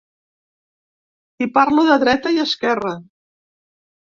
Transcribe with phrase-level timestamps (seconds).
[1.47, 2.95] I parlo de dreta i esquerra.